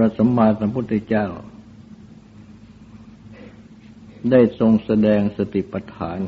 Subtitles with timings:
[0.00, 1.26] ระสัมมาสัมพุทธเจ้า
[4.30, 6.20] ได้ทรงแสดงสติปัฏฐาน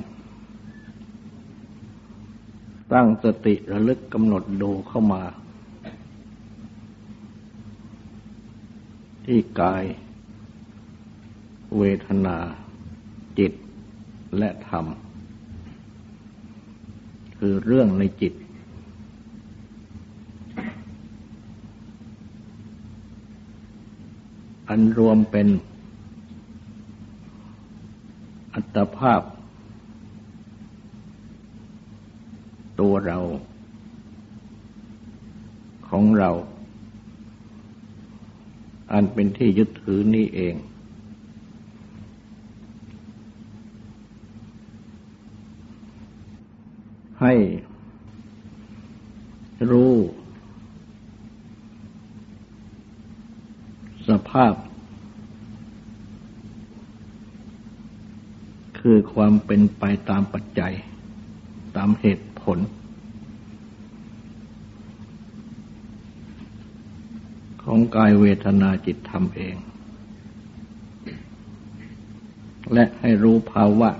[2.92, 5.22] ตั้งสติระลึกกำหนดดูเข้ามา
[9.26, 9.84] ที่กาย
[11.78, 12.36] เวทนา
[13.38, 13.52] จิต
[14.38, 14.86] และธรรม
[17.38, 18.34] คือเรื่องในจิต
[24.74, 25.48] อันรวมเป็น
[28.54, 29.22] อัตภาพ
[32.80, 33.18] ตัวเรา
[35.88, 36.30] ของเรา
[38.92, 40.54] อันเป็นที่ยึดถือนี้เอง
[47.20, 47.34] ให้
[49.70, 49.94] รู้
[54.08, 54.54] ส ภาพ
[58.78, 60.72] คือความเป็นไปตามปัจจัย
[61.76, 62.58] ตามเหตุผล
[67.62, 69.56] ของกายเวทนาจิตธรรมเอง
[72.72, 73.90] และให้รู้ภาวะ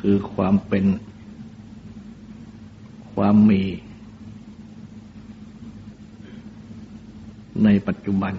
[0.00, 0.84] คือความเป็น
[3.14, 3.62] ความมี
[7.64, 8.34] ในปัจจุบัน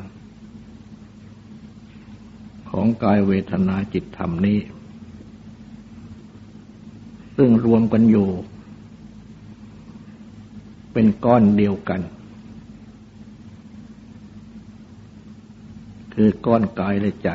[2.70, 4.60] ของกายเวทนาจิตธรรมนี้
[7.38, 8.28] ซึ่งรวมกันอยู่
[10.94, 12.02] เป็นก้อนเดียวกัน
[16.14, 17.30] คือก้อนกายและใจ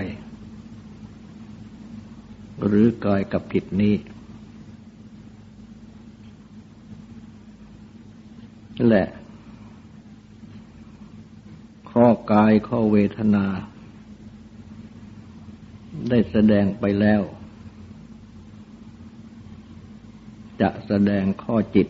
[2.64, 3.94] หรือกายกับจิตนี้
[8.88, 9.04] และ
[11.92, 13.46] ข้อกายข้อเวทนา
[16.08, 17.22] ได้แสดงไปแล้ว
[20.60, 21.88] จะแสดงข้อจิต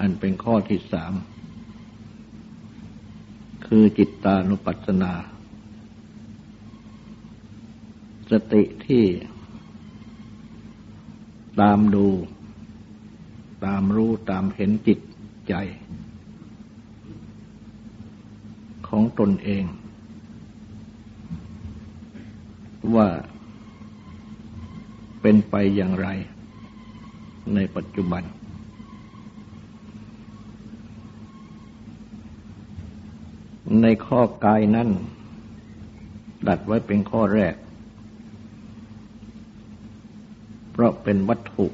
[0.00, 1.12] อันเป็นข้อที่สาม
[3.66, 5.12] คือจิตตานุปัสสนา
[8.30, 9.04] สติที่
[11.60, 12.08] ตามดู
[13.64, 14.98] ตามรู้ตามเห็นจิต
[15.48, 15.54] ใจ
[18.90, 19.64] ของตนเอง
[22.94, 23.08] ว่า
[25.20, 26.08] เป็นไปอย่างไร
[27.54, 28.22] ในปัจจุบัน
[33.82, 34.88] ในข้อกายนั้น
[36.48, 37.54] ดัดไว้เป็นข้อแรก
[40.72, 41.66] เพราะเป็นวัตถุ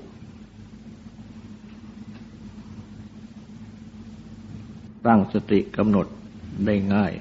[5.06, 6.06] ตั้งสติกำหนด
[6.64, 7.12] ได้ง่าย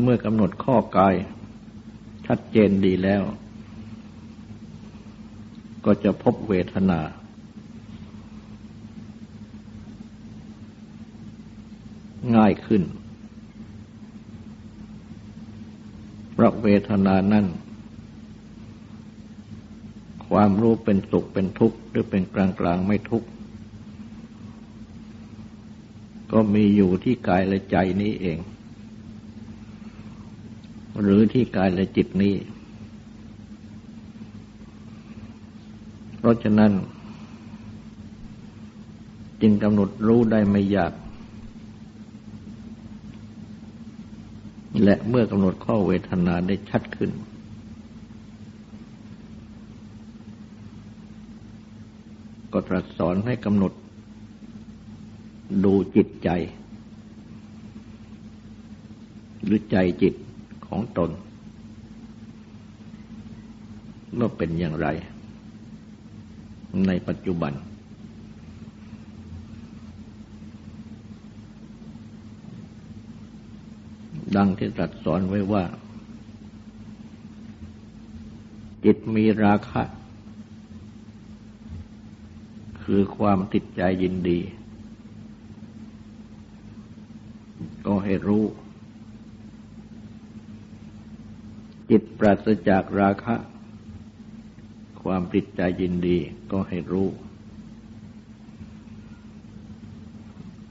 [0.00, 1.14] เมื่อกำหนดข้อกาย
[2.26, 3.22] ชัดเจนดีแล้ว
[5.84, 7.00] ก็จะพบเวทนา
[12.36, 12.82] ง่ายขึ้น
[16.32, 17.46] เพราะเวทนานั้น
[20.30, 23.28] ความรู้เป็นสุขเป็นทุกข์ หรือเป็นกลางกลางไม่ทุกข์
[26.32, 28.38] ก็มีอยู่ที่กายและใจนี้เอง
[31.00, 32.34] หรือที่กายและจิตนี้
[36.18, 36.72] เพราะฉะนั้น
[39.42, 40.92] จึงกำหนดรู้ได้ไม่ยาก
[44.84, 47.10] และเมื่อกำหนดข้อเวทนาได้ชัดขึ้น
[52.52, 53.72] ก็ตรัสสอนให้กำหนด
[55.64, 56.28] ดูจิตใจ
[59.44, 60.14] หรือใจจิต
[60.66, 61.10] ของตน
[64.18, 64.88] ว่าเป็นอย่างไร
[66.86, 67.52] ในปัจจุบัน
[74.36, 75.64] ดังที่ตรัสสอนไว้ว่า
[78.84, 79.82] จิตมีราคะ
[82.92, 84.40] คือความติดใจยินดี
[87.86, 88.44] ก็ให้รู้
[91.90, 93.36] จิตปราศจากราคะ
[95.02, 96.18] ความติดใจยินดี
[96.52, 97.08] ก็ให้รู้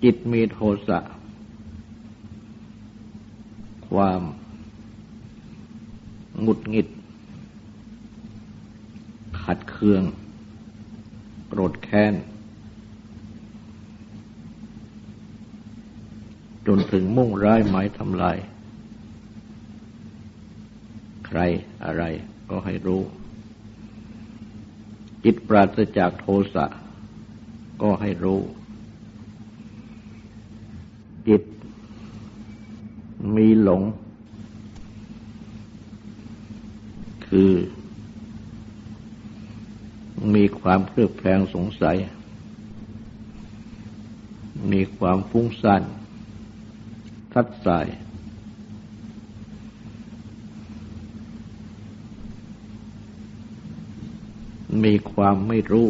[0.03, 0.99] จิตมีโทสะ
[3.89, 4.21] ความ
[6.41, 6.87] หงุดหงิด
[9.43, 10.03] ขัดเคือง
[11.59, 12.13] รธแค้น
[16.67, 18.37] จนถึงมุ่งร้ายหมายทำลาย
[21.25, 21.39] ใคร
[21.85, 22.03] อะไร
[22.49, 23.01] ก็ให้รู้
[25.23, 26.65] จิตปราศจากโทสะ
[27.81, 28.41] ก็ให้รู้
[31.27, 31.43] จิต
[33.35, 33.81] มีหลง
[37.27, 37.51] คือ
[40.59, 41.97] ความเครือบแคลงสงสัย
[44.71, 45.83] มีความฟุ้งซ่าน
[47.33, 47.87] ทัดสาย
[54.83, 55.89] มีความไม่รู้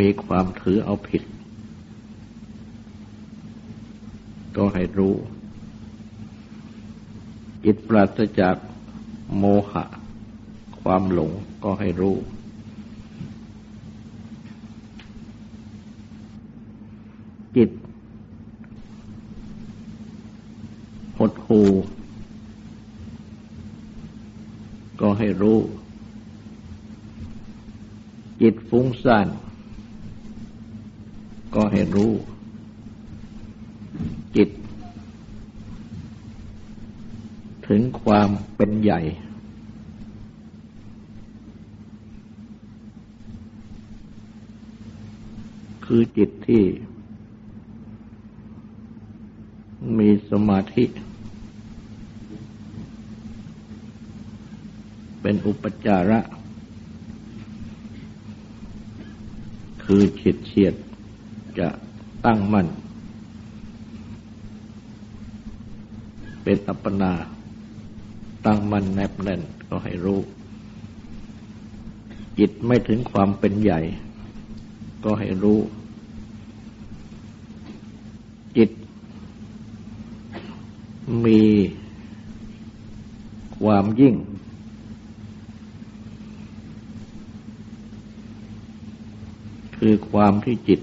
[0.00, 1.22] มีความถือเอาผิด
[4.56, 5.14] ก็ให้รู้
[7.64, 8.56] จิตปราศจาก
[9.38, 9.84] โมหะ
[10.92, 11.32] ความหลง
[11.64, 12.16] ก็ให้รู้
[17.56, 17.70] จิต
[21.18, 21.62] หดหู
[25.00, 25.58] ก็ให้รู้
[28.42, 29.28] จิตฟุ้งซ่าน
[31.54, 32.12] ก็ให้รู้
[34.36, 34.48] จิต
[37.66, 39.02] ถึงความเป็นใหญ่
[45.92, 46.64] คือจิตที่
[49.98, 50.84] มีสมาธิ
[55.20, 56.20] เป็นอุปจาระ
[59.84, 60.74] คือเฉียดเฉียด
[61.58, 61.68] จะ
[62.26, 62.66] ตั้งมั่น
[66.42, 67.12] เป็นอัปปนา
[68.46, 70.20] ตั้งมั่นแนบแน่นก็ให้รู้
[72.38, 73.80] จิตไม่ถึงความเป็นใหญ่
[75.04, 75.60] ก็ให้รู้
[78.56, 78.70] จิต
[81.26, 81.42] มี
[83.58, 84.14] ความยิ่ง
[89.76, 90.80] คือความที่จิต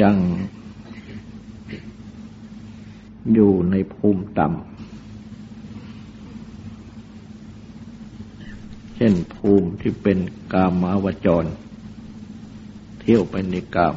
[0.00, 0.16] ยัง
[3.32, 4.72] อยู่ในภูมิต่ำ
[8.96, 10.18] เช่นภูมิที่เป็น
[10.52, 11.44] กามาวจร
[13.00, 13.94] เที่ยวไปในกาม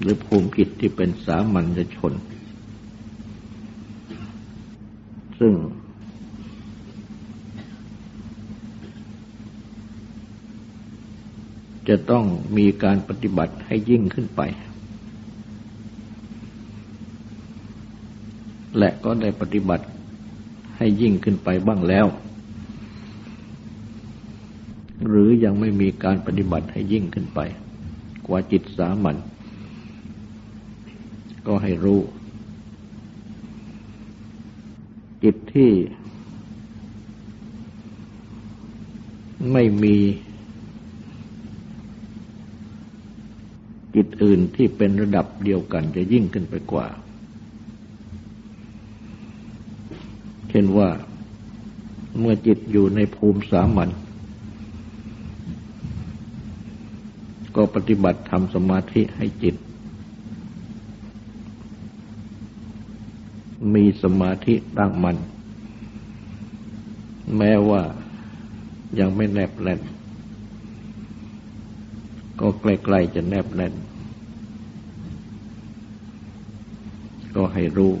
[0.00, 1.66] หรือภูมิจิตที่เป็นสามัญ
[1.96, 2.12] ชน
[5.40, 5.54] ซึ่ง
[11.88, 12.24] จะต้อง
[12.56, 14.40] มีการปฏิบัติให้ยิ่งขึ้นไป
[18.78, 19.86] และก็ได้ปฏิบัติ
[20.76, 22.06] ให้ยิ่งขึ้นไปบ้างแล้ว
[25.06, 27.40] หรือยังไม่มีการปฏิบัติให้ยิ่งขึ้นไป
[28.26, 29.16] กว่าจิตสามัญ
[31.46, 32.00] ก็ให้รู้
[35.22, 35.72] จิตที่
[39.52, 39.96] ไม่มี
[43.94, 46.86] จิตอื่นที่เป็นระดับเดียวกันจะยิ่งขึ้นไปกว่า
[50.48, 50.88] เช่นว่า
[52.18, 53.88] เมื่อจิตอยู่ในภูมิสามัญ
[57.56, 59.54] ก็ปฏิบัติทำสมาธิให้จิต
[63.74, 65.16] มีสมาธิตั้งมัน่น
[67.36, 67.82] แม้ว่า
[68.98, 69.80] ยังไม่แนบแน่น
[72.40, 73.74] ก็ใกล้ๆจะแนบแน่น
[77.34, 77.92] ก็ให้รู้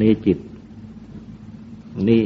[0.00, 0.38] นี้จิต
[2.08, 2.24] นี่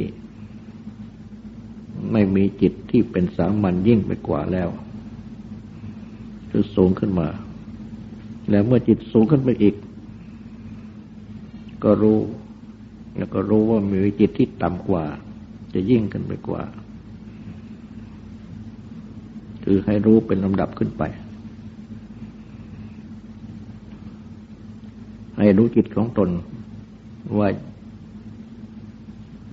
[2.11, 4.69] ไม่มีจิตที่เป็นสามัญยิ่งไปกว่าแล้ว
[6.49, 7.27] คือสูงขึ้นมา
[8.49, 9.75] แล้วเมื่อจิตสูงขึ้นไปอีก
[11.83, 12.19] ก็รู้
[13.17, 15.03] แล้วก็รู้ว่ามีจิตที่ต่ำกว่า
[15.73, 16.61] จะยิ่งขึ้นไปกว่า
[19.63, 21.03] คือให้รู้เป็นลำดับขึ้นไป
[25.37, 26.29] ให้รู้จิตของตน
[27.39, 27.49] ว่า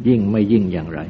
[0.06, 1.00] ยิ่งไม่ยิ่งอย่างไร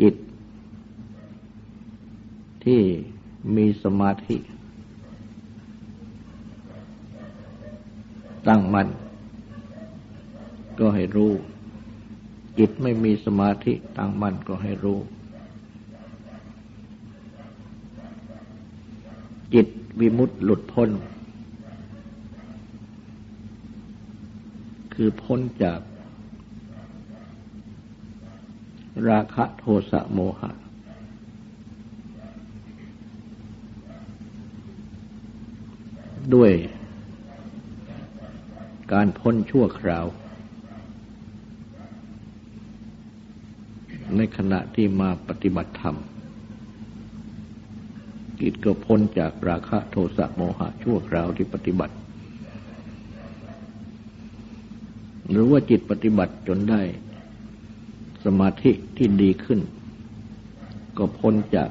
[0.00, 0.14] จิต
[2.64, 2.80] ที่
[3.56, 4.36] มีสมาธิ
[8.48, 8.88] ตั้งมัน่น
[10.78, 11.32] ก็ให้รู้
[12.58, 14.98] จิตไม่มีสมาธิตั้งมั่นก็ให้รู้
[19.54, 19.66] จิต
[20.00, 20.90] วิมุตต์หลุดพ้น
[24.94, 25.80] คือพ้นจาก
[29.08, 30.50] ราคะโทสะโมหะ
[36.34, 36.52] ด้วย
[38.92, 40.06] การพ้นชั่วคราว
[44.16, 45.96] ในขณะที่มาปฏิบัติธรรม
[48.40, 51.94] จิตก็พ้นจากราคะโทสะโมหะชั่วคราวที่ปฏิบัติ
[55.30, 56.82] หรือว่าจิตปฏิบัติจนได้
[58.24, 59.60] สมาธิที่ดีขึ้น
[60.98, 61.70] ก็พ้นจาก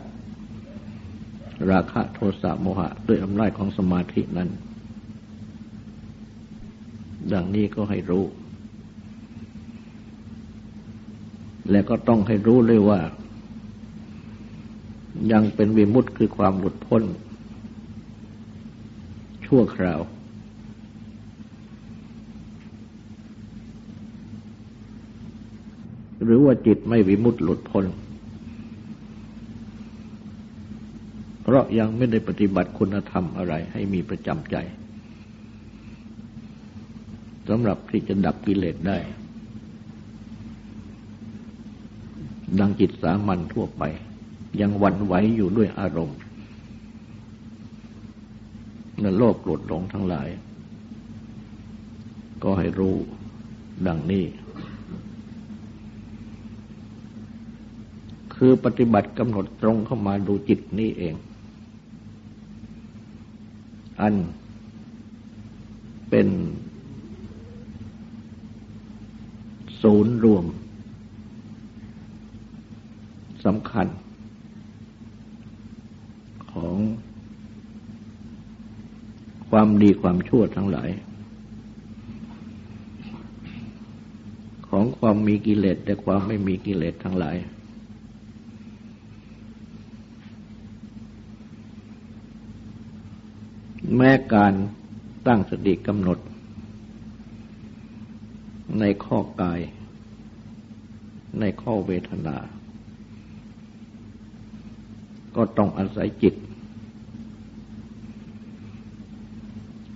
[1.72, 4.50] ราคะโทสะโมหะ ด้วยอำนาจของสมาธินั้น
[7.34, 8.26] ดังนี้ก็ให้รู้
[11.72, 13.00] และก็ต้องให้รู้เลยว่า
[15.32, 17.04] ยังเป็นวิมุตต์คือความหลุดพ้น
[19.46, 20.02] ชั่วคราว
[26.24, 27.86] หรือว่าจิตไม่วิมุตต์หลุดพ้น
[31.48, 34.56] เพราะยังไม่ได้ปฏิบัติคุณธรรมอะไรให้มีประจำใจ
[37.50, 38.98] สำหรับที่จะดับกิเลสได้
[42.60, 43.84] ดังจิตสามัญทั่วไป
[44.62, 46.20] ยังวันไหวอยู่ด้วยอารมณ์
[49.02, 50.28] นั่นโลภโกรธหลงทั้งหลาย
[52.44, 52.96] ก็ให้รู้
[53.88, 54.26] ดังนี้
[58.36, 61.16] คือปฏิบัติกำหนดตรงเข้ามาดูจิตนี้เอง
[64.02, 64.16] อัน
[66.10, 66.28] เป็น
[69.82, 70.46] ศูนย์รวม
[73.46, 73.88] สำคัญ
[76.54, 76.78] ของ
[79.50, 80.90] ความดีความชั่วทั้งหลาย
[84.70, 87.36] ของความมีกิเลสแต่ความไม่มีกิเลสทั้งหลาย
[93.98, 94.54] แม้การ
[95.28, 96.20] ตั้งสติกำหนด
[98.80, 99.60] ในข้อกาย
[101.40, 102.38] ในข้อเวทนา
[105.36, 106.36] ก็ต้องอาศัยจิต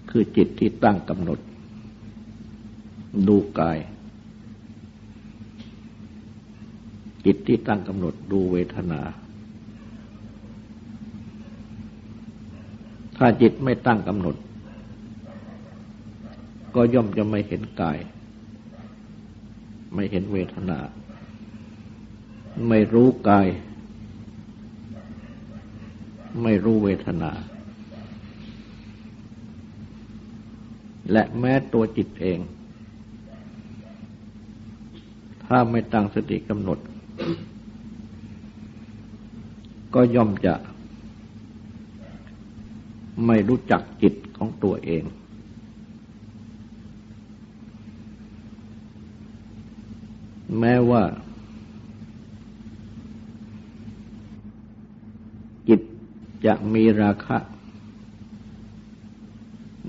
[0.10, 1.40] คือจิตที่ตั้งกำหนด
[3.28, 3.78] ดูกาย
[7.26, 9.02] จิตที่ตั้งกำหนดดูเวทนา
[13.24, 14.36] ถ้าจิตไม่ตั้งกำหนด
[16.76, 17.98] ก็ย่อมจะไม่เห็นกาย
[19.94, 20.80] ไม่เห็นเวทนา
[22.68, 23.48] ไม่รู้กาย
[26.44, 27.32] ไม่รู้เวทนา
[31.12, 32.40] และแม้ตัวจิตเอง
[35.46, 36.80] ถ้าไม่ตั้งสติกำหนด
[39.94, 40.56] ก็ย่อมจะ
[43.28, 45.04] ไม่รู้จักจิตของตัวเอง
[50.60, 51.04] แม้ว่า
[55.70, 55.82] จิต
[56.46, 57.38] จะมีราคะ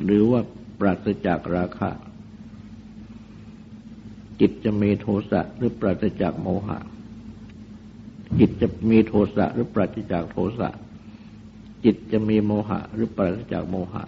[0.05, 0.41] หรือว่า
[0.81, 1.91] ปราศจากราคะ
[4.41, 6.79] จิตจะมีโทสะหรือปราศจากโมหะ
[8.39, 10.71] จิตจะมีโทสะหรือปราศจากโทสะ
[11.85, 14.05] จิตจะมีโมหะหรือปราศจากโมหะ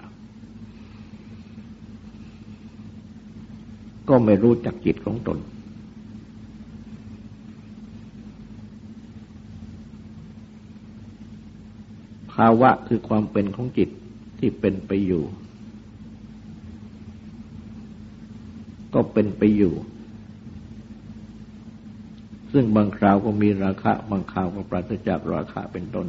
[4.09, 5.39] ก็ไม่รู้จักจิตของตน
[12.33, 13.91] ภาวะคือความเป็นของจิต
[14.39, 15.25] ที่เป็นไปอยู่
[18.95, 19.75] ก็เป็นไปอยู่
[22.53, 26.07] ซึ่งบางคราวก็มีราคะ บางคราวก็ปราศจากราคะเป็นต้น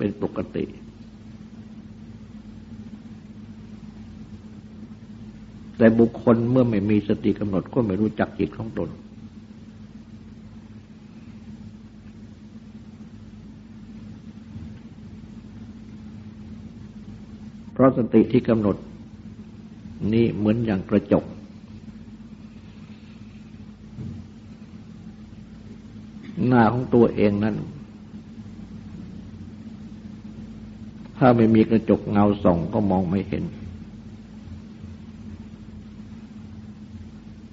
[0.00, 0.64] เป็นปกติ
[5.76, 8.88] แต่บุคคลเมื่อไม่มีสติกำหนดก็ไม่รู้จักจิตของตน
[17.72, 18.76] เพราะสติที่กำหนด
[20.12, 21.24] นี้เหมือนอย่างกระจก
[26.46, 27.56] หน้าของตัวเองนั้น
[31.22, 33.44] ถ้าไม่มีกระจกเงาส่องก็มองไม่เห็น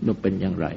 [0.05, 0.67] นั่เป็นอย่างไร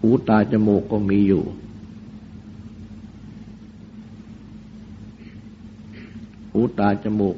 [0.00, 1.42] หูตาจมูกก็มีอยู่
[6.52, 7.36] หูตาจมูก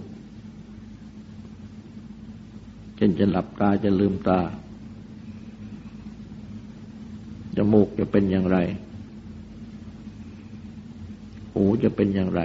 [2.97, 4.41] เช่นจะหลับตาจะลืมตา
[7.57, 8.59] จมูกจะเป็นอย่างไร
[11.53, 12.41] หูจะเป็นอย่างไร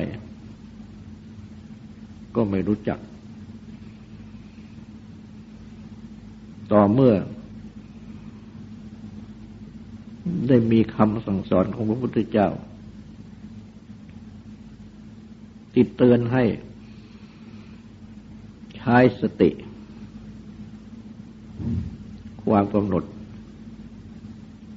[2.35, 2.99] ก็ไม่รู้จัก
[6.71, 7.13] ต่อเมื่อ
[10.47, 12.49] ได้มีคำสั่งสอนของพระพุทธเจ้า
[15.75, 16.43] ติดเตือนให้
[18.77, 19.49] ใช้สติ
[22.43, 23.03] ความกำหนด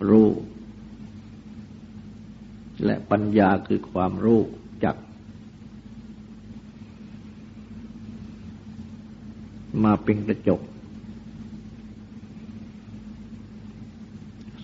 [0.08, 0.28] รู้
[2.84, 4.40] และปัญญาคือความรู้
[4.84, 4.96] จัก
[9.84, 10.60] มาเป็นกระจก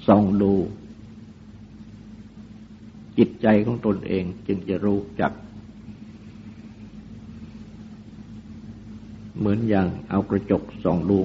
[0.07, 0.53] ส่องดู
[3.19, 5.33] จิตใจของตนเองจึงจะรู้จัก
[9.39, 11.19] เหมือนอย่างเอากระจกส่องดู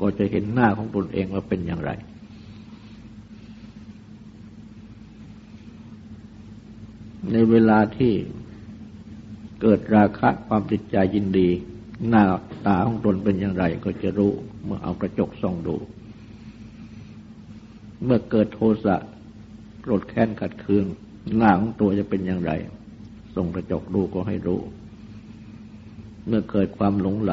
[0.00, 1.90] ก็จะเห็นหน้าของตนเองว่าเป็นอย่างไร
[7.32, 8.12] ในเวลาที่
[9.60, 11.48] เกิดราคะความติดใจยินดี
[12.08, 12.22] หน้า
[12.66, 14.32] ตาของตนเป็นอย่างไร ก็จะรู้
[14.64, 15.76] เมื่อเอากระจกส่องดู
[18.04, 18.96] เมื่อเกิดโทสะ
[19.80, 20.86] โกรธแค้นขัดเคือง
[21.36, 22.52] หน้าของตัวจะเป็นอย่างไร
[23.36, 24.60] ส่งกระจกดูก็ให้รู้
[26.26, 27.32] เมื่อเกิดความหลงไหล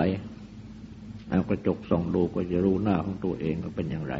[1.29, 4.15] เอากระจกส่องดูก็จะรู้หน้าของตัวเองว่าเป็นอย่างไร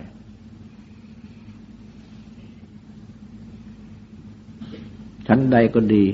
[5.27, 6.05] ชั้นใดก็ดี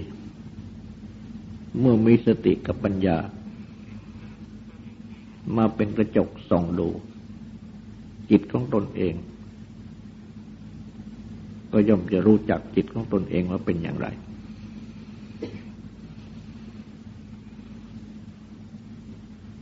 [1.80, 3.18] เมื่อมีสติกับปัญญา
[5.58, 6.90] มาเป็นกระจกส่องดู
[8.30, 9.14] จิตของตนเอง
[11.72, 14.08] ก็ย่อมจะรู้จักจิตของตนเองว่าเป็นอย่างไร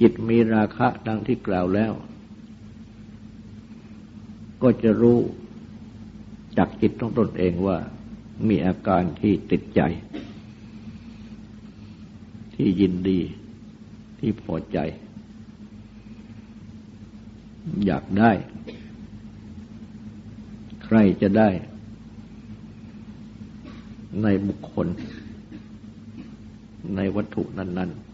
[0.02, 1.94] จิตมีราคะดังที่กล่าวแล้ว
[4.64, 5.20] ก็จะรู้
[6.58, 7.78] จากจิตของตนเองว่า
[8.48, 9.82] มีอาการที่ติดใจ
[12.56, 13.20] ที่ยินดี
[14.20, 14.78] ที่พอใจ
[17.86, 18.32] อยากได้
[20.84, 21.50] ใครจะได้
[24.24, 24.88] ในบุคคล
[26.96, 28.10] ในวัตถุนั้น ๆ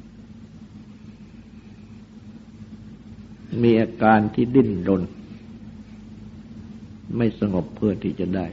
[3.61, 5.03] มีอาการที่ดิ้นรน
[7.15, 8.45] ไม่สงบเพื่อที่จะได้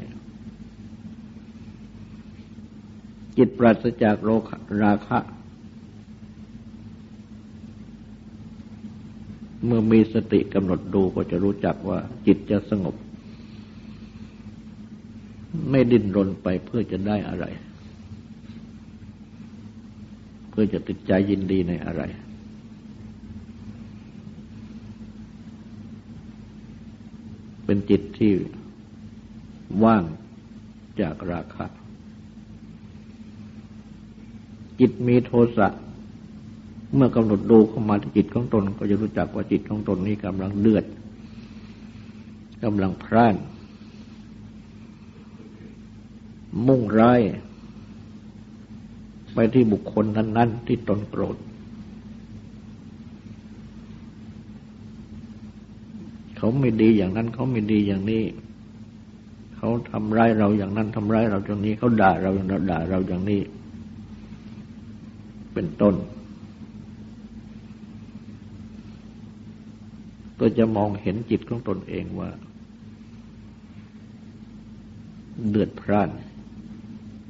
[3.36, 4.50] จิตปราศจากโรค
[4.82, 5.18] ราคะ
[9.66, 12.96] เมื่อมีสติกำหนดดูก็จะรู้จักว่าจิตจะสงบ
[15.70, 17.44] ไม่ดิ้นรนไปเพื่อจะได้อะไร
[20.50, 22.02] เพื่อจะติดใจยินดีในอะไร
[27.64, 28.32] เป็นจิตที่
[29.84, 30.04] ว่าง
[31.00, 31.66] จากราคะ
[34.84, 35.68] จิตมีโทสะ
[36.94, 40.84] เมื่อกำหนดดูเข้ามาที่จิตของตน ก็จะรู้จักว่าจิตของตนนี้กำลังเดือด
[42.64, 43.36] กำลังพร่าน
[46.66, 47.20] มุ่งร้าย
[49.34, 51.36] ไปที่บุคคลนั้น ๆ ที่ตนโกรธ
[56.36, 58.24] เขาไม่ดีอย่างนั้น เขาไม่ดีอย่างนี้
[59.56, 63.42] เขาทำร้ายเราอย่างนั้นทำร้ายเราอย่างนี้ เขาด่าเราอย่างนั้นด่าเราอย่างนี้
[65.54, 65.94] เป็นต้น
[70.40, 72.30] ก็จะมองเห็นจิตของตนเองว่า
[75.48, 76.10] เดือดพร่าน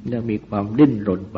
[0.07, 1.37] และมีความดิ้นรนไป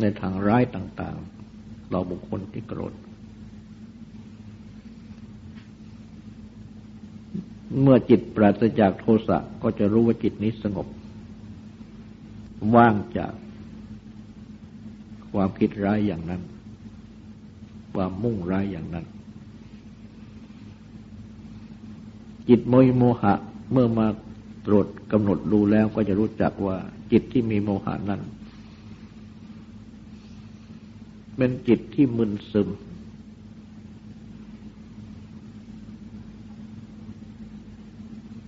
[0.00, 2.94] ในทางร้ายต่างๆต่อบุคคลที่โกรธ
[7.80, 10.86] เมื่อจิตปราศจากโทสะก็จะรู้ว่าจิตนี้สงบ
[12.74, 13.32] ว่างจาก
[15.36, 16.42] ความคิดร้ายอย่างนั้น
[17.94, 19.04] ความมุ่งร้ายอย่างนั้น
[22.48, 23.34] จิตโมยโมหะ
[23.72, 24.06] เมื่อมา
[24.66, 26.76] ตรวจกำหนดดูแล้วก็จะรู้จักว่า
[27.12, 28.20] จิตที่มีโมหะนั้น
[31.36, 32.68] เป็นจิตที่มึนซึม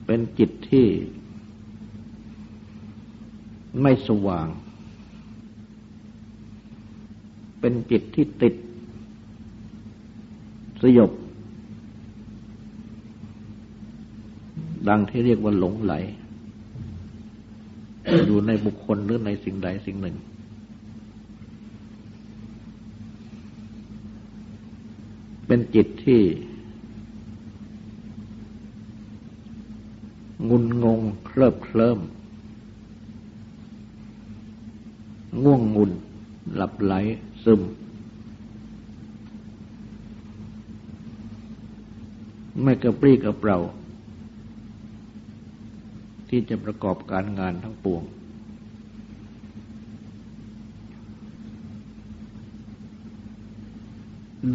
[0.06, 0.86] เป็นจิตที่
[3.82, 4.48] ไม่สว่าง
[7.60, 8.54] เป็นจิตที่ติด
[10.82, 11.10] สยบ
[14.88, 15.94] ดังที่เรียกว่าหลงไหล
[18.26, 20.16] อยู่ในบุคคลหรือในสิ่งใดสิ่งหนึ่ง
[25.46, 26.22] เป็นจิตที่
[30.48, 31.98] งุนงงเคลิบเคลิ้ม
[35.42, 35.90] ง่วงงุน
[36.54, 36.94] หลับไหล
[37.44, 37.60] ซึม
[42.62, 43.58] ไม่กระปรี้กระเปร่า
[46.28, 48.02] ที่จะประกอบการงานทั้งปวง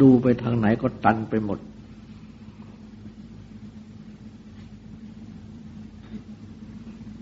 [0.00, 1.58] ดูไปทางไหนก็ตันไปหมด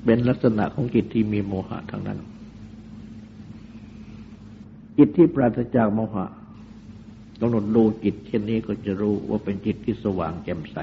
[0.05, 2.19] เป็นลักษณะของจิตที่มีโมหะทางนั้น
[5.05, 6.27] จิตที่ปราศจากโมหะ
[7.41, 10.77] กำหนดดูจิตเช่นนี้ก็จะรู้ว่าเป็นจิตที่สว่างแจ่มใส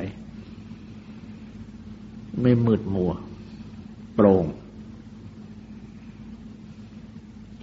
[2.42, 3.12] ไม่มืดมัว
[4.16, 4.46] โปร่ง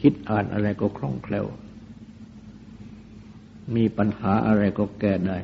[0.01, 1.47] คิดอ่านอะไรก็คล่องแคล่ว
[3.75, 5.39] มีปัญหาอะไรก็แก้ได้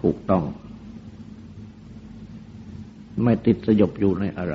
[0.00, 0.44] ถูกต้อง
[3.22, 4.54] ไม่ติดสยบอยู่ในอะไร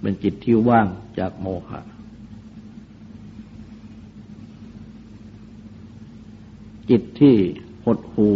[0.00, 0.86] เป็นจิตที่ว่าง
[1.18, 1.80] จากโมหะ
[6.90, 7.36] จิตที่
[7.84, 8.30] หดหู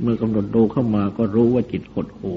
[0.00, 2.32] เมื่อกำหนดดูเข้ามาก็รู้ว่าจิตหดหู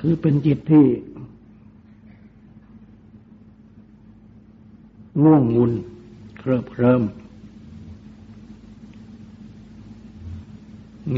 [0.00, 0.86] คือเป็นจิตที่
[5.22, 5.72] ง่วงงุน
[6.38, 7.02] เคริบเคริม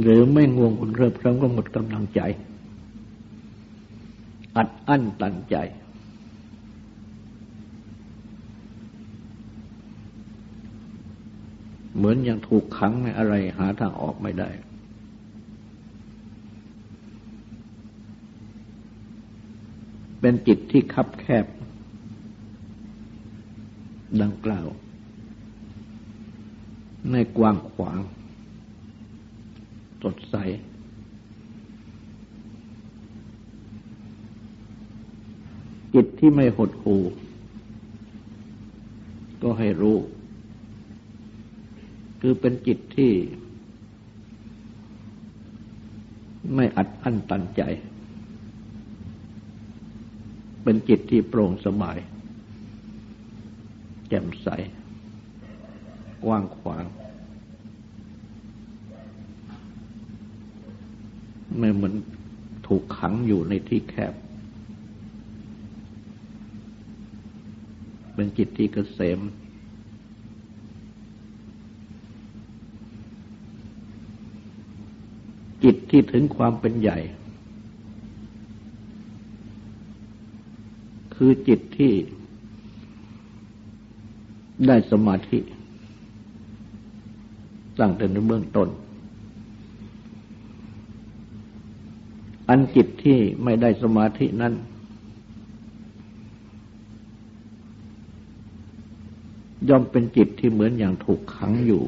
[0.00, 2.20] หรือไม่ง่วงงุนเริบเคริมก็หมดกำลังใจ
[4.56, 5.56] อัดอั้นตันใจ
[11.96, 14.50] เหมือนอย่างถูกขังในอะไรหาทางออกไม่ได้
[20.20, 21.46] เป็นจิตที่คับแคบ
[24.22, 24.66] ดังกล่าว
[27.12, 27.98] ในกว้างขวาง
[30.14, 30.36] ดใส
[35.94, 37.02] จิตที่ไม่หดหู่
[39.42, 39.96] ก็ให้รู้
[42.20, 43.12] คือเป็นจิตที่
[46.54, 47.62] ไม่อัดอั้นตันใจ
[50.62, 51.98] เป็นจิตที่โปร่งสบาย
[54.08, 54.48] แจ่มใส
[56.24, 56.84] กว้างขวาง
[61.58, 61.94] ไม่เหมือน
[62.66, 64.14] ถูกขังอยู่ในที่แคบ
[68.14, 69.20] เป็นจิตที่เกษม
[75.64, 76.98] จิตที่ถึงความเป็นใหญ่
[81.14, 81.92] คือจิตที่
[84.66, 85.38] ได้สมาธิ
[87.80, 88.68] ตั้งแต่ในเบื้องต้น
[92.48, 94.54] อันจิตที่ไม่ได้สมาธินั้น
[99.68, 101.82] ย่อมเป็นจิตที่เหมือนอย่างถูกขังอยู่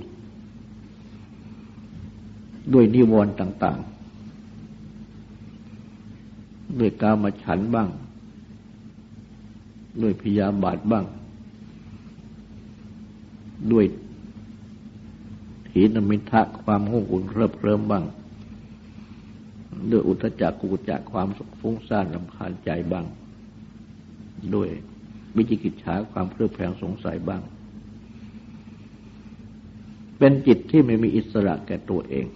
[2.72, 3.98] ด้วยนิวรณ์ต่าง ๆ
[6.78, 7.88] ด้วยกามาฉันบ้าง
[10.02, 11.04] ด้วยพยาบาทบ้าง
[13.72, 13.84] ด้วย
[15.68, 18.04] ถีนมิทะความงงอุ่นเคลิบเคลิ้มบ้าง
[19.90, 21.28] ด้วยอุทจักกุจักความ
[21.60, 23.06] ฟุ้งซ่านลำคาญใจบ้าง
[24.54, 24.68] ด้วย
[25.36, 27.42] วิจิกิจฉาความเครือบแคลงสงสัยบ้าง
[30.18, 32.26] เป็นจิตที่ไม่มีอิสระแก่ตัวเอง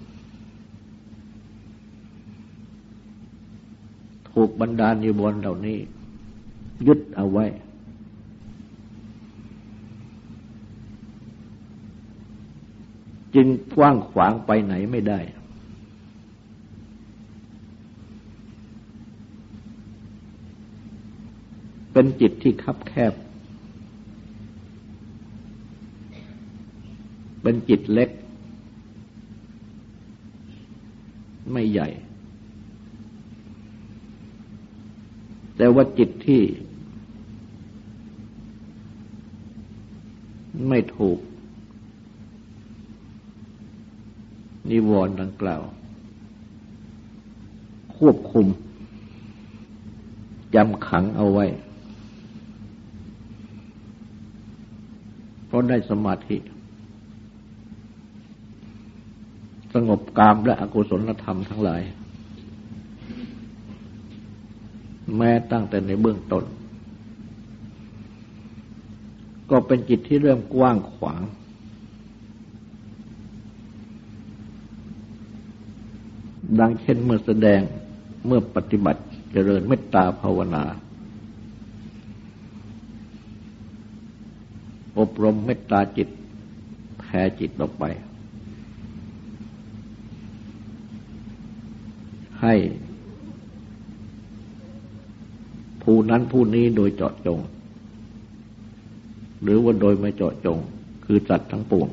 [4.30, 5.78] ถูกบรรดานิวรณ์เหล่านี้
[6.86, 7.46] ยึดเอาไว้
[13.34, 15.20] จึงกว้างขวางไปไหนไม่ได้
[21.92, 23.14] เป็นจิตที่คับแคบ
[27.42, 28.11] เป็นจิตเล็ก
[31.52, 31.88] ไม่ใหญ่
[35.57, 36.42] แต่ว่าจิตที่
[40.68, 41.18] ไม่ถูก
[44.70, 45.62] นิวรณ์ดังกล่าว
[47.96, 48.46] ควบคุม
[50.55, 51.46] จำขังเอาไว้
[55.52, 56.36] เพราะได้สมาธิ
[59.74, 61.82] สงบกามและอกุศลธรรมทั้งหลาย
[65.16, 66.44] แม้ตั้งแต่ในเบื้องต้น
[69.50, 71.22] ก็เป็นจิตที่เริ่มกว้างขวาง
[76.60, 77.60] ดังเช่นเมื่อแสดง
[78.26, 80.64] เมื่อปฏิบัติเจริญเมตตาภาวนา
[85.02, 86.08] อบรมเมตตาจิต
[86.98, 87.84] แผ่จิตออกไป
[92.42, 92.54] ให้
[95.82, 97.38] ผู้นั้นผู้นี้โดยเจาะจง
[99.42, 100.58] หรือว่าโดยไม่เจาะจง
[101.04, 101.88] คือจัดทั้งปวง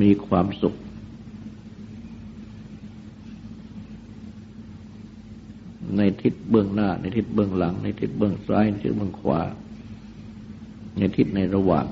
[0.00, 0.74] มีความสุข
[5.96, 9.40] ใน ทิศเบื้องหน้า ในทิศเบื้องหลัง ในทิศเบื้องซ้ายในทิศเบื้องขวา
[10.98, 11.86] ในทิศในระหว่าง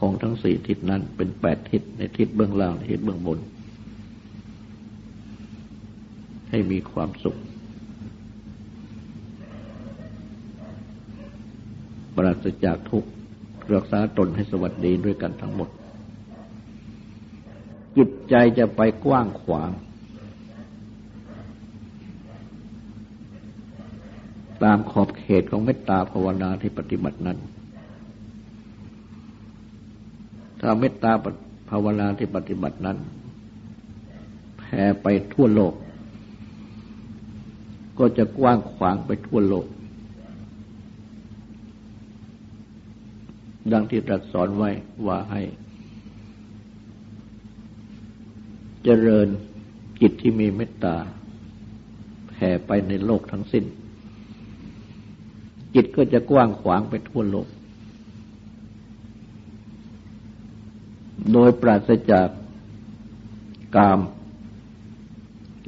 [0.00, 3.38] ของทั้งสี่ทิศนั้นเป็นแปดทิศในทิศเบื้องล่างในทิศเบื้องบน
[6.50, 7.36] ให้มีความสุข
[12.14, 13.10] ปราศจากทุกข์
[13.74, 15.68] รักษาตนให้สวัสดีด้วยกันทั้งหมด
[17.96, 19.70] จิตใจจะไปกว้างขวาง
[24.62, 27.38] ตามขอบเขตของเมตตาภาวนาที่ปฏิบัตินั้น
[30.60, 31.12] ถ้าเมตตา
[31.70, 32.98] ภาวนาที่ปฏิบัตินั้น
[34.58, 35.74] แผ่ไปทั่วโลก
[37.98, 39.66] ก็จะกว้างขวางไปทั่วโลก
[43.72, 44.70] ดังที่ตรัสสอนไว้
[45.06, 45.42] ว่าให้
[48.84, 49.28] เจริญ
[50.00, 50.96] จิตที่มีเมตตา
[52.30, 53.64] แผ่ไปในโลกทั้งสิ้น
[55.74, 57.48] จิตก็จะกว้างขวางไปทั่วโลก
[61.32, 62.28] โดยปราศจาก
[63.76, 64.00] กาม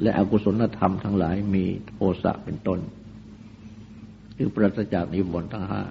[0.01, 2.79] และอกุศลธรรมทั้งหลายมีโทสะเป็นต้น
[4.35, 5.83] คือปราศจากนิวรณ์ทั้งห้า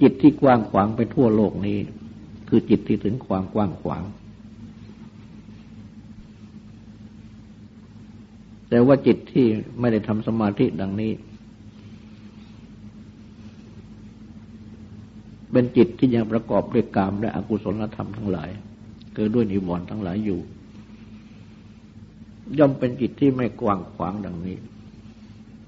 [0.00, 1.78] จิตที่กว้างขวางไปทั่วโลกนี้
[2.48, 4.02] คือจิตที่ถึงความกว้างขวาง
[8.68, 9.46] แต่ว่าจิตที่
[9.80, 11.12] ไม่ได้ทำสมาธิดังนี้
[15.52, 18.50] เป็นจิตที่ยังประกอบด้วยกามและอกุศลธรรมทั้งหลาย
[19.14, 20.40] เกิดด้วยนิวรณ์ทั้งหลายอยู่
[22.58, 24.56] ย่อมเป็นจิตที่ไม่กว้างขวางดังนี้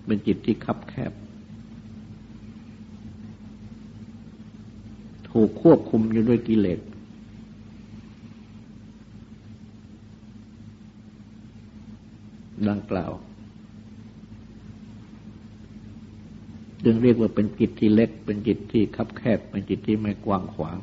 [0.06, 1.12] เป็นจิตที่คับแคบ
[5.30, 6.78] ถูกควบคุมอยู่ด้วยกิเลส
[12.68, 13.12] ดังกล่าว
[16.84, 20.76] จึงเรียกว่าเป็นจิตที่เล็ก เป็นจิตที่คับแคบ เป็นจิตที่ไม่กว้างขวาง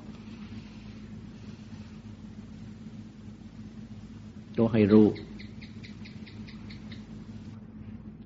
[4.58, 5.08] ต้องให้รู้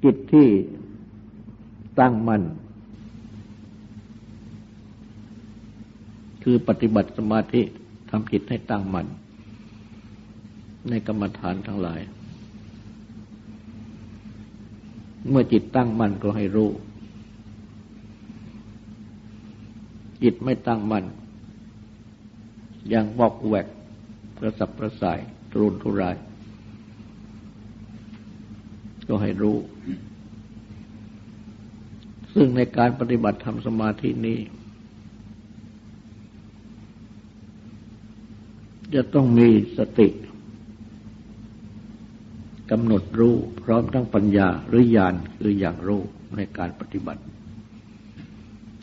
[0.04, 0.48] จิตที่
[2.00, 2.44] ตั้งมั่น
[6.44, 7.62] คือปฏิบัติสมาธิ
[8.10, 9.08] ทำจิตให้ตั้งมั่น
[10.90, 12.00] ในกรรมฐานทั้งหลาย
[15.30, 16.70] เมื่อจิตตั้งมั่นก็ให้รู้
[20.24, 21.06] จิตไม่ตั้งมั่น
[22.94, 23.68] ยังบอกแวก
[24.38, 25.20] กระสับกระส่าย
[25.52, 26.16] ตรุนทุราย
[29.08, 29.58] ก็ให้รู้
[32.34, 34.40] ซึ่งในการปฏิบัติทำสมาธินี้
[38.96, 40.08] จะต้องมีสติ
[42.72, 46.02] กำหนดรู้พร้อมทั้งปัญญาหรือญาณคืออย่างรู้
[46.36, 47.22] ในการปฏิบัติ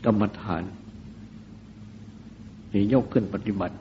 [0.04, 0.62] กรรมฐาน
[2.70, 3.76] ที่ยกขึ้นปฏิบัติ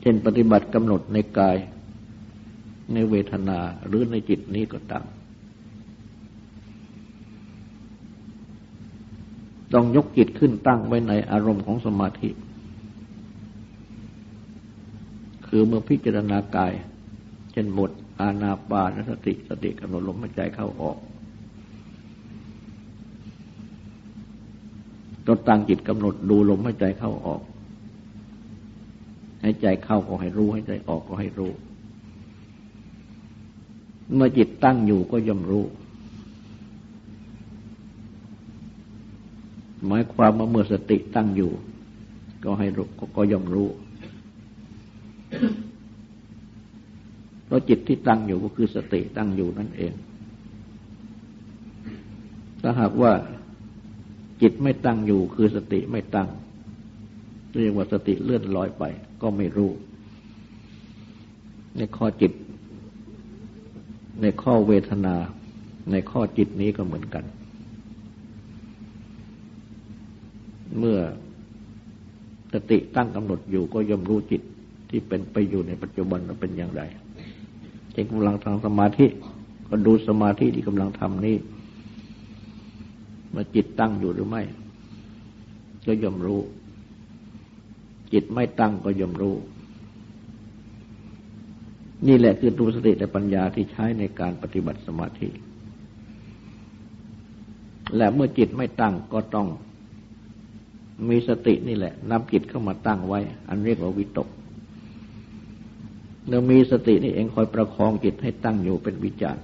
[0.00, 1.56] เช่นปฏิบัติกำหนดในกาย
[2.92, 5.04] ในเวทนาหรือในจิตนี้ก็ตาม
[9.72, 12.30] ต้องยกจิตขึ้นตั้งไว้ในอารมณ์ของสมาธิ
[15.52, 16.72] คือเมื่อพิจารณากาย
[17.52, 20.98] เช่นบทอาณาปานสติสติกำหนดลมหายใจเข้าออก
[25.26, 27.42] ต้องตั้งจิตกำหนดดูลมหายใจเข้าออก
[29.42, 31.52] ให้ใจเข้าก็ให้รู้ให้ใจออกก็ให้รู้
[34.14, 35.64] เมื่อจิตตั้งอยู่ก็ย่อมรู้
[39.86, 41.52] หมายความว่าเมื่อสติตั้งอยู่
[42.44, 42.86] ก็ให้รู้
[43.16, 43.68] ก็ย่อมรู้
[47.46, 49.92] เพราะจิตที่ตั้งอยู่ก็คือสติตั้งอยู่นั่นเอง
[52.62, 53.12] ถ้าหากว่า
[54.42, 56.28] จิตไม่ตั้งอยู่คือสติไม่ตั้ง
[57.60, 58.84] เรียกว่าสติเลื่อนลอยไป
[59.22, 59.70] ก็ไม่รู้
[61.76, 62.32] ในข้อจิต
[64.22, 65.16] ในข้อเวทนา
[65.90, 67.24] ในข้อจิตนี้ก็เหมือนกัน
[70.78, 70.98] เมื่อ
[72.52, 74.42] สติตั้งกำหนดอยู่ก็ย่อมรู้จิต
[74.90, 76.82] ที่เป็นไปอยู่ในปัจจุบันว่าเป็นอย่างไร
[77.92, 79.06] เช่นกำลังทางสมาธิ
[79.68, 81.36] ก็ดูสมาธิที่กำลังทำนี้
[83.34, 84.42] มาจิตตั้งอยู่หรือไม่
[85.86, 86.40] ก็ย่อมรู้
[88.12, 89.34] จิตไม่ตั้งก็ย่อมรู้
[92.06, 95.28] นี่แหละคือตัวสติและปัญญาที่ใช้ในการปฏิบัติสมาธิ
[97.96, 99.48] และเมื่อจิตไม่ตั้งก็ต้อง
[101.08, 104.28] มีสตินี่แหละนำจิตเข้ามาตั้งไว้ อันเรียกว่าวิตก
[106.30, 109.36] เรามีสตินี่เองคอยประคองจิตให้ตั้งอยู่เป็นวิจาร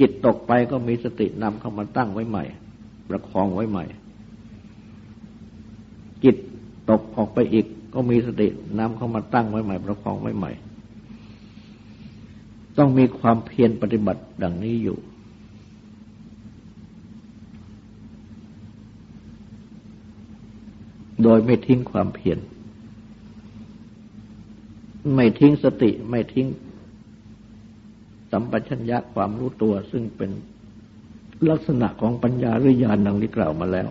[0.00, 2.44] จิตตกไปก็มีสตินำเข้ามาตั้งไว้ใหม่
[3.08, 3.84] ประคองไว้ใหม่
[6.24, 6.36] จิต
[6.90, 10.52] ตกออกไปอีก ก็มีสตินำเข้ามาตั้งไว้ใหม่ ประคองไว้ใหม่
[12.78, 14.98] ต้องมีความเพียรปฏิบัติดังนี้อยู่
[21.22, 22.38] โดยไม่ทิ้งความเพียร
[25.14, 26.46] ไม่ทิ้งสติไม่ทิ้ง
[28.30, 30.30] สัมปชัญญะความรู้ตัว ซึ่งเป็น
[31.50, 33.88] ลักษณะของปัญญาหรือญาณดังที่กล่าวมาแล้ว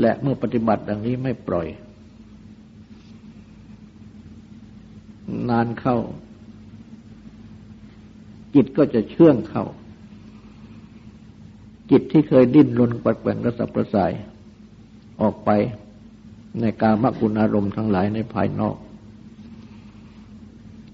[0.00, 1.66] และเมื่อปฏิบัติดังนี้ไม่ปล่อย
[5.48, 5.96] นานเข้า
[8.54, 9.64] จิตก็จะเชื่องเข้า
[11.90, 14.12] จิตที่เคยดิ้นรนปัดแกว่งกระสับกระส่าย
[15.20, 15.50] ออกไป
[16.60, 18.76] ในการมกุณอารมณ์ทั้งหลายในภายนอก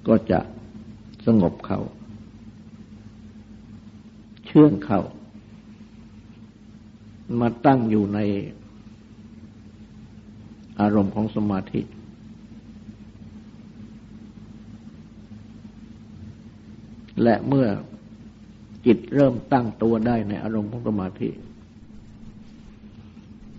[0.08, 0.40] ก็จะ
[1.26, 1.80] สงบเขา
[4.46, 5.00] เชื่องเขา
[7.40, 8.18] มาตั้งอยู่ใน
[10.80, 11.82] อารมณ์ของสมาธิ
[17.22, 17.66] และเมื่อ
[18.86, 21.28] จิตเริ่มตั้งตัวได้ในอารมณ์ของสมาธิ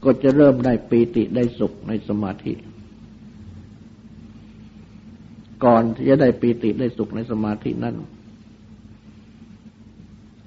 [0.03, 2.53] ก็จะเริ่มได้ปีติได้สุขในสมาธิ
[5.65, 7.95] ก่อนที่จะได้ปีติได้สุขในสมาธินั้น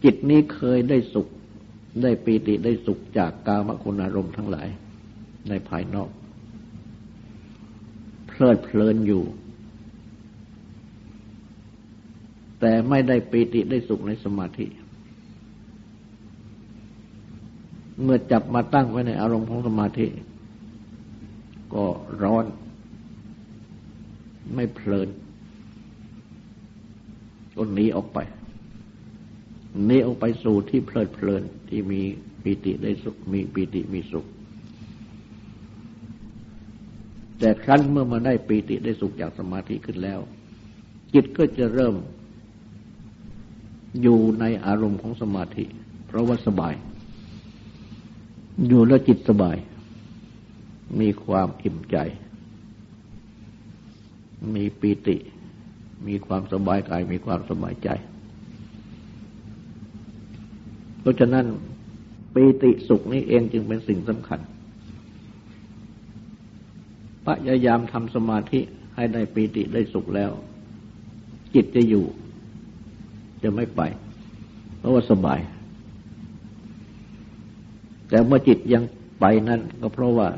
[0.05, 1.29] จิตนี้เคยได้สุข
[2.03, 4.69] ได้ปีติได้สุขจากกามคุณอารมณ์ทั้งหลาย
[5.49, 6.11] ในภายนอก
[8.29, 9.23] เพลิดเพลินอยู่
[12.61, 14.66] แต่ไม่ได้ปีติได้สุขในสมาธิ
[18.02, 20.06] เมื่อจับมาตั้งไว้ในอารมณ์ของสมาธิ
[21.75, 21.85] ก็
[22.23, 22.44] ร้อน
[24.54, 25.08] ไม่เพลิน
[27.56, 28.19] ก็หนีออกไป
[29.87, 32.00] หนีออกไปสู่ที่เพลิดเพลินที่มี
[32.42, 34.27] ปีติได้สุขมีปีติมีสุข
[37.38, 40.21] แต่ครั้นเมื่อมาได้ปีติได้สุขจากสมาธิขึ้นแล้ว
[41.15, 41.94] จิตก็จะเริ่ม
[44.03, 45.65] อยู่ในอารมณ์ของสมาธิ
[46.07, 46.75] เพราะว่าสบาย
[48.67, 49.57] อยู่แล้วจิตสบาย
[51.01, 51.97] มีความอิ่มใจ
[54.55, 55.17] มีปีติ
[56.07, 57.88] มีความสบายกาย มีความสบายใจ
[61.01, 61.47] เพราะฉะนั้น
[62.35, 64.41] ปีติสุขนี้เองจึงเป็นสิ่งสำคัญ
[67.27, 68.61] พยายามทำสมาธิ
[68.95, 70.31] ให้ได้ปีติได้สุขแล้ว
[71.55, 72.05] จิตจะอยู่
[73.43, 73.81] จะไม่ไป
[74.79, 75.41] เพราะว่าสบาย
[78.09, 78.83] แต่เมื่อจิตยัง
[79.21, 80.29] ไปนั่นก็เพราะว่า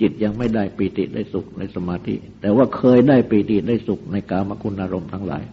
[0.00, 5.44] จิตยังไม่ได้ปีติได้สุขในสมาธิ แต่ว่าเคยได้ปีติได้สุขในกามคุณอารมณ์ทั้งหลาย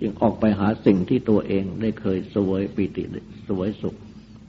[0.00, 3.02] จึงออกไปหาสิ่งที่ตัวเองได้เคยสวยปีติ
[3.48, 3.94] สวยสุข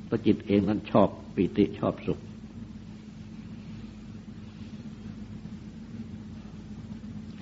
[0.05, 2.19] เพราะจิตเองนั้นชอบปีติชอบสุข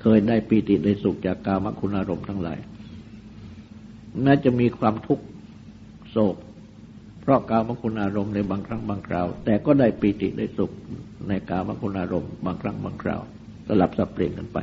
[0.06, 2.60] เคยได้ปีติได้สุขจากกามคุณอารมณ์ทั้งหลาย
[4.22, 5.26] แม้จะมีความทุกข์
[6.12, 6.36] โศก
[7.22, 10.72] เพราะกามคุณอารมณ์ในบางครั้งบางคราว แต่ก็ได้ปีติได้สุข
[11.28, 13.22] ในกามคุณอารมณ์บางครั้งบางคราว
[13.68, 14.58] สลับสับเปลี่ยนกันไป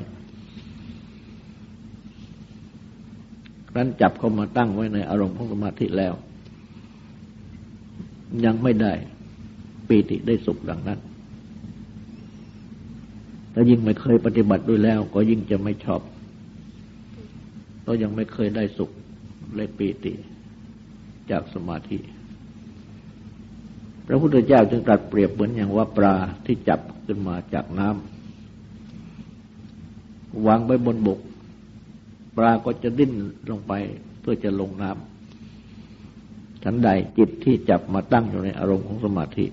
[3.74, 6.14] รั้นจับเข้ามาตั้งไว้ในอารมณ์ของสมาธิแล้ว
[8.44, 8.92] ยังไม่ได้
[9.88, 10.98] ปีติได้สุขดังนั้น
[13.54, 16.00] ถ้ายิ่งไม่เคยปฏิบัติด้วยแล้ว ก็ยิ่งจะไม่ชอบ
[17.86, 18.90] ก็ยังไม่เคยได้สุข
[19.54, 20.12] และปีติ
[21.30, 21.98] จากสมาธิ
[24.06, 26.14] พระพุทธเจ้าจึงตรัสเปรียบเหมือนอย่างว่าปลา
[26.46, 31.18] ที่จับขึ้นมาจากน้ำวางไว้บนบก
[32.36, 33.12] ปลาก็จะดิ้น
[33.50, 33.72] ลงไป
[34.20, 36.88] เพื่อจะลงน้ำฉันใด
[37.18, 39.46] จิตที่จับมาตั้งอยู่ในอารมณ์ของสมาธิ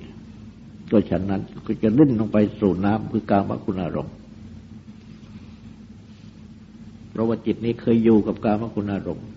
[0.92, 4.14] ก็ฉันนั้นก็จะดิ้นลงไปสู่น้ำคือการมคุณอารมณ์
[7.12, 9.28] เพราะว่าจิตนี้เคยอยู่กับการมคุณอารมณ์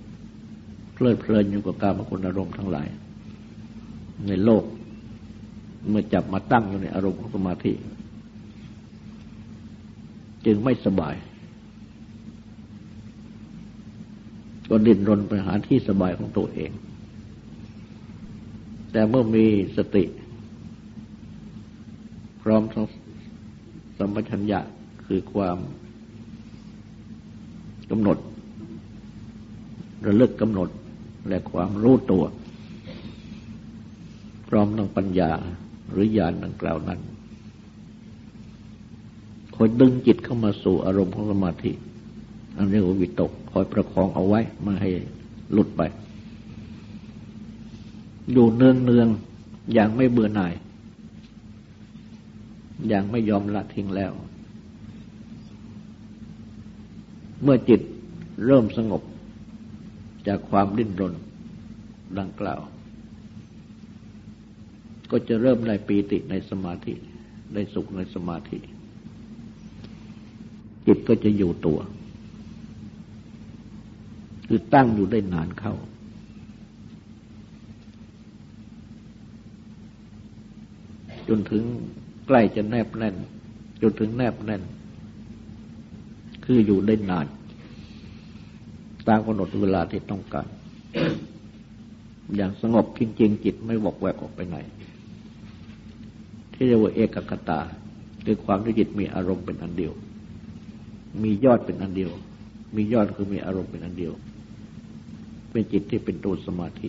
[0.94, 2.88] เพลิดเพลินอยู่กับการมคุณอารมณ์ทั้งหลาย
[4.28, 4.64] ในโลก
[5.88, 7.72] เมื่อจับมาตั้งอยู่ในอารมณ์ของสมาธิ
[10.46, 11.14] จึงไม่สบาย
[14.68, 16.70] ก็ดิ้นรนไปหาที่สบายของตัวเอง
[18.92, 19.46] แต่เมื่อมี
[19.76, 20.05] สติ
[22.43, 22.86] พร้อมทั้ง
[23.99, 24.61] สัมปชัญญะ
[25.07, 25.59] คือความ
[27.91, 28.18] กำหนด
[30.07, 30.68] ระลึกกำหนด
[31.28, 32.24] และความรู้ตัว
[34.49, 35.30] พร้อมทั้งปัญญา
[35.91, 37.01] หรือญาณดังกล่าวนั้น
[39.55, 41.72] คอยดึงจิตเข้ามาสู่อารมณ์ของสมาธิ
[42.57, 44.91] อันเรียกว่าวิตกคอยประคองเอาไว้ไม่ให้
[45.53, 45.82] หลุดไป
[48.32, 49.09] อยู่เนืองเนือง
[49.72, 50.53] อย่างไม่เบื่อหน่าย
[52.93, 54.12] ย่างไม่ยอมละทิ้งแล้ว
[57.43, 57.81] เมื่อจิต
[58.47, 59.03] เริ่มสงบ
[60.26, 61.14] จากความดิ้นรน
[62.18, 62.61] ดังกล่าว
[65.11, 66.95] ก็จะเริ่มได้ปีติในสมาธิ
[67.55, 68.59] ได้สุขในสมาธิ
[70.87, 71.78] จิตก็จะอยู่ตัว
[74.49, 75.74] คือตั้งอยู่ได้นานเข้า
[81.28, 81.64] จนถึง
[82.27, 83.14] ใกล้จะแนบแน่น
[83.83, 84.62] จนถึงแนบแน่น
[86.45, 87.27] คืออยู่ได้นาน
[89.09, 90.47] ตามกำหนดเวลาที่ต้องการ
[92.37, 94.57] อย่างสงบจริงๆจิตไม่วอกแวกออกไปไหน
[96.53, 97.61] ที่เรียกว่าเอกคตา
[98.25, 99.93] คือความที่จิตมีอารมณ์เป็นอันเดียว
[101.23, 102.11] มียอดเป็นอันเดียว
[102.77, 104.12] มียอดคือมีอารมณ์เป็นอันเดียว
[105.51, 106.89] เป็นจิตที่เป็นตัวสมาธิ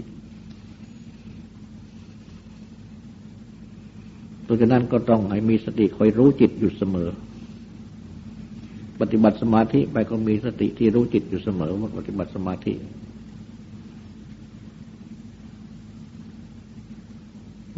[4.41, 7.10] เพ ราะฉะนั้นก็ต้องให้มีสติคอยรู้จิตอยู่เสมอ
[9.02, 12.74] ปฏิบัติสมาธิไปก็มีสติที่รู้จิตอยู่เสมอว่าปฏิบัติสมาธิ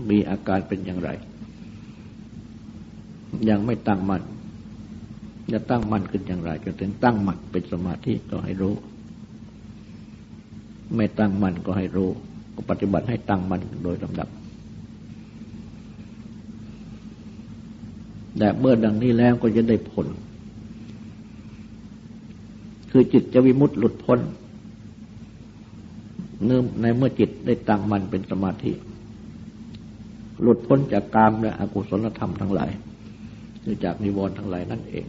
[0.09, 1.09] มีอาการเป็นอย่างไร
[3.49, 4.21] ยังไม่ตั้งมัน่น
[5.53, 8.73] จะตั้งมั่นขึ้นอย่างไรจนถึงตั้งมั่นเป็นสมาธิก็ให้รู้
[10.95, 12.09] ไม่ตั้งมั่นก็ให้รู้
[12.55, 14.29] ก็ปฏิบัติให้ตั้งมั่นโดยลำดับ
[18.37, 20.07] แต่เมื่อดังนี้แล้วก็จะได้ผล
[22.91, 24.19] คือจิตจะวิมุตติหลุดพ้น
[26.45, 28.73] เนื่อในเมื่อจิตได้ตั้งมันเป็นสมาธิ
[30.41, 32.71] หลุดพ้นจากกามและอกุศลธรรมทั้งหลาย
[33.61, 35.05] หรือจากนิวรณ์ทั้งหลายนั่นเอง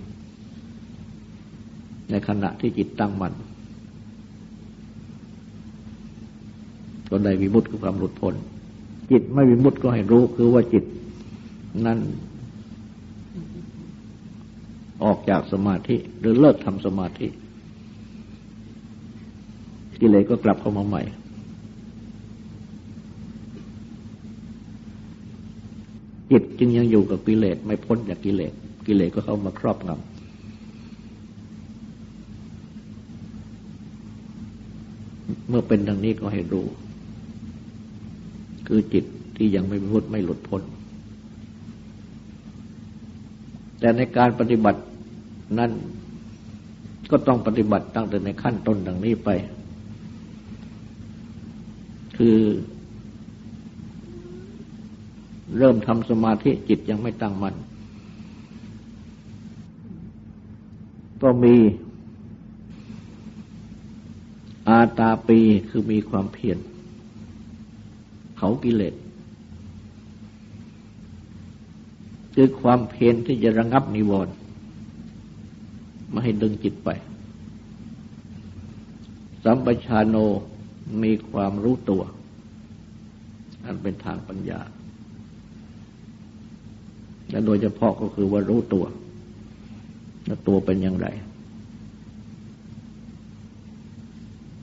[2.11, 3.35] ในขณะที่จิตตั้งมัน่น
[7.11, 8.35] ก็ได้วิมุตติคือความหลุดพ้น
[9.11, 10.85] จิตไม่วิมุตติก็ให้รู้คือว่าจิต
[11.87, 11.99] นั้น
[15.05, 17.27] ออกจากสมาธิ หรือเลิกทำสมาธิ
[20.01, 21.03] กิเลสก็กลับเข้ามาใหม่
[26.31, 28.53] จิตจึงยังอยู่กับกิเลสไม่พ้นจากกิเลส
[28.87, 29.99] กิเลสก็เข้ามาครอบงำ
[35.49, 36.67] เมื่อเป็นดังนี้ก็ให้รู้
[38.67, 39.05] คือจิต
[39.37, 40.63] ที่ยังไม่พุทไม่หลุดพ้น
[43.79, 44.81] แต่ในการปฏิบัติ
[45.59, 45.71] นั้น
[47.11, 49.31] ก็ต้องปฏิบัติตั้งแต่ในขั้นต้นดังนี้ไป
[52.17, 52.39] คือ
[55.59, 57.55] เริ่มทำสมาธิจิตยังไม่ตั้งมัน่น
[61.23, 61.57] ก็มี
[64.69, 65.39] อาตาปี
[65.69, 66.59] คือมีความเพียร
[68.39, 68.95] เขากิเลส
[72.35, 74.35] คือความเพียรที่จะระงับนิวรณ์
[76.15, 76.91] ไมาให้ดึงจิตไป
[79.45, 80.17] สัมปชาโน
[81.03, 82.03] มีความรู้ตัว
[83.65, 84.61] อันเป็นทางปัญญา
[87.31, 88.85] และโดยเฉพาะก็คือว่ารู้ตัว
[90.29, 91.07] ว่าตัวเป็นอย่างไร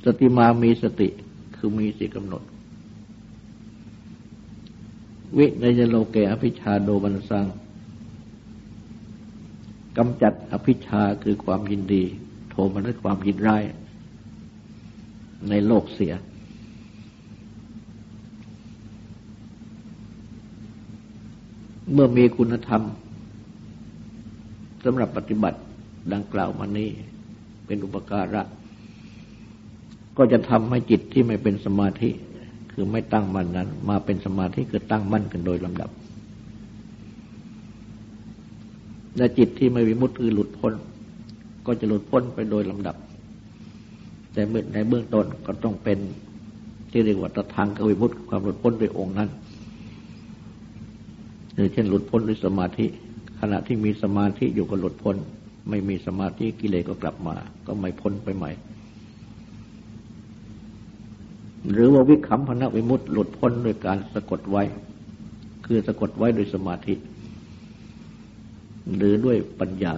[0.06, 1.10] สติมามีสติ
[1.58, 2.44] คือมีสิกำหนด
[5.38, 7.46] วิในยโลเกอภิชาโดบันสัง
[9.98, 12.04] กำจัดอภิชาคือความยินดี
[12.50, 13.64] โทมันด้วยความยินร้าย
[15.50, 16.14] ในโลกเสีย
[21.94, 22.82] เมื่อมีคุณธรรม
[24.84, 25.60] สำหรับปฏิบัติ
[26.14, 26.90] ดังกล่าวมานี้
[27.66, 28.42] เป็นอุปการะ
[30.18, 32.10] ก็จะทำให้จิตที่ไม่เป็นสมาธิ
[32.72, 35.90] คือไม่ตั้งมั่นนั้น มาเป็นสมาธิคือตั้งมั่นกันโดยลำดับ
[39.18, 40.74] และจิตที่ไม่วิมุตติคือหลุดพ้น
[41.66, 42.96] ก็จะหลุดพ้นไปโดยลำดับ
[44.34, 44.42] แต่
[44.74, 46.00] ในเบื้องต้นก็ต้องเป็น
[46.92, 49.30] ที่เรียกว่าตทางกวิมุตติความหลุดพ้นโดยองค์นั้น
[51.54, 52.86] หรือเช่นหลุดพ้นด้วยสมาธิ
[53.40, 55.16] ขณะที่มีสมาธิอยู่ก็หลุดพ้น
[55.70, 57.36] ไม่มีสมาธิกิเลสก็กลับมา
[57.66, 58.52] ก็ไม่พ้นไปใหม่
[61.72, 64.64] หรือว่าวิคัมพนะวิมุตติหลุดพ้นโดยการสะกดไว้
[65.66, 66.94] คือสะกดไว้โดยสมาธิ
[68.96, 69.94] หรือด้วยปัญญา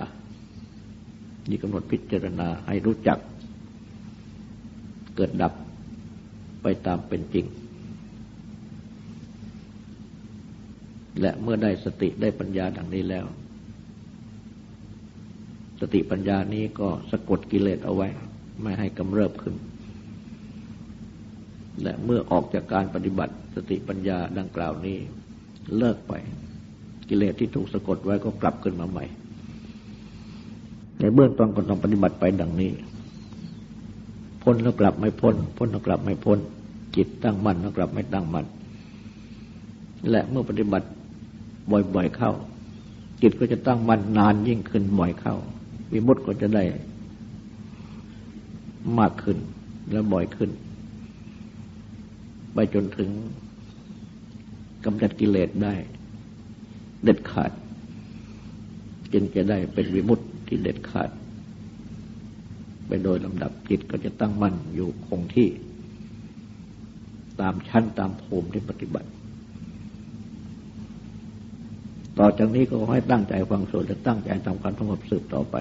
[1.48, 3.20] ที่กำหนดพิจารณาให้รู้จัก
[5.16, 5.54] เกิดดับ
[6.62, 7.46] ไปตามเป็นจริง
[11.22, 13.26] และเมื่อได้สติได้ปัญญาดังนี้แล้ว
[15.82, 18.08] สติปัญญานี้ก็สะกดกิเลสเอาไว้
[18.62, 19.56] ไม่ให้กำเริบขึ้น
[21.82, 24.98] และเมื่อออกจากการปฏิบัติสติปัญญาดังกล่าวนี้
[25.78, 26.14] เลิกไป
[27.10, 29.06] กิเลสที่ถูกสะกดไว้ก็กลับขึ้นมาใหม่
[31.00, 32.72] ในเบื้องต้นก็ต้องปฏิบัติไปดังนี้
[34.42, 36.40] พ้นแล้วกลับไม่พ้น พ้นแล้วกลับไม่พ้น
[36.96, 38.46] จิตตั้งมั่นแล้วกลับไม่ตั้งมั่น
[40.10, 40.88] และเมื่อปฏิบัติ
[41.72, 42.32] บ่อยๆเข้า
[43.22, 45.36] จิตก็จะตั้งมั่นนานยิ่งขึ้นบ่อยเข้า
[45.92, 46.64] วิมุตติก็จะได้
[49.00, 49.38] มากขึ้น
[49.92, 50.50] และบ่อยขึ้น
[52.54, 53.10] ไปจนถึง
[54.86, 55.74] กำจัดกิเลสได้
[57.04, 57.52] เด็ดขาด
[59.14, 61.10] จึงจะได้เป็นวิมุตติที่เด็ดขาด
[62.88, 65.50] ไปโดยลำดับจิตก็จะตั้งมั่นอยู่คงที่
[67.42, 69.10] ตามชั้นตามภูมิที่ปฏิบัติ
[72.20, 75.56] ต่อจากนี้ก็ให้ตั้งใจฟังสวดและตั้งใจทำการสงบสืบต่อไป